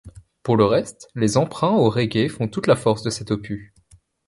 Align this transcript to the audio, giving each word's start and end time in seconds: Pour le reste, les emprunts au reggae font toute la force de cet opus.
Pour 0.41 0.57
le 0.57 0.65
reste, 0.65 1.09
les 1.13 1.37
emprunts 1.37 1.75
au 1.75 1.87
reggae 1.91 2.27
font 2.27 2.47
toute 2.47 2.65
la 2.65 2.75
force 2.75 3.03
de 3.03 3.11
cet 3.11 3.29
opus. 3.29 3.71